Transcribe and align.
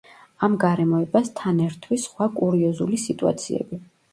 ამ 0.45 0.53
გარემოებას 0.63 1.29
თან 1.41 1.61
ერთვის 1.67 2.07
სხვა 2.09 2.29
კურიოზული 2.41 3.03
სიტუაციები. 3.07 3.85